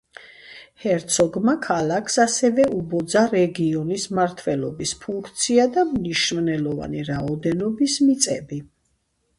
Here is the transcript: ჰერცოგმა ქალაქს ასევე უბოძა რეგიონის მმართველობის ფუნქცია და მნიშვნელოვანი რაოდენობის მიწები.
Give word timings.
ჰერცოგმა 0.83 1.53
ქალაქს 1.65 2.17
ასევე 2.23 2.65
უბოძა 2.77 3.23
რეგიონის 3.35 4.09
მმართველობის 4.15 4.95
ფუნქცია 5.05 5.69
და 5.77 5.85
მნიშვნელოვანი 5.93 7.09
რაოდენობის 7.15 8.03
მიწები. 8.11 8.63